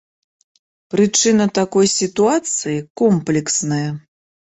Прычына 0.95 1.47
такой 1.59 1.91
сітуацыі 1.99 2.77
комплексная. 3.05 3.89